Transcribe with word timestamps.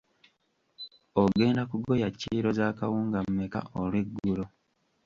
Ogenda 1.21 1.61
kugoya 1.71 2.07
kiro 2.19 2.49
z'akawunga 2.57 3.19
mmeka 3.25 3.59
olweggulo? 3.79 4.45